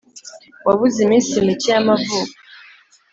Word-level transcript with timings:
wabuze 0.67 0.97
iminsi 1.05 1.45
mike 1.45 1.67
y'amavuko, 1.73 2.17